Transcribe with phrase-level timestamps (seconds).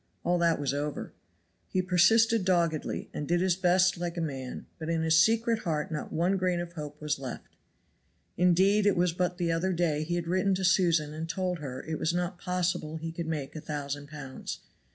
[0.23, 1.13] All that was over.
[1.67, 5.91] He persisted doggedly, and did his best like a man, but in his secret heart
[5.91, 7.55] not one grain of hope was left.
[8.35, 11.83] Indeed it was but the other day he had written to Susan and told her
[11.83, 14.61] it was not possible he could make a thousand pounds.